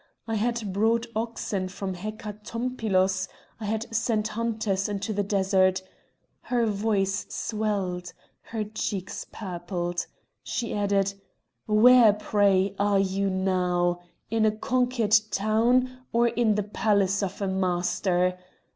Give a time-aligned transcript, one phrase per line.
[0.27, 3.27] I had brought oxen from Hecatompylos;
[3.59, 5.83] I had sent hunters into the desert!"
[6.41, 8.11] Her voice swelled;
[8.45, 10.07] her cheeks purpled.
[10.41, 11.13] She added,
[11.67, 13.99] "Where, pray, are you now?
[14.31, 18.39] In a conquered town, or in the palace of a master?